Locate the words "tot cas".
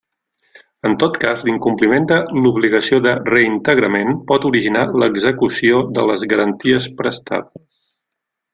1.01-1.43